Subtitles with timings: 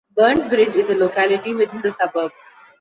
[0.17, 2.31] Burnt Bridge is a locality within the suburb.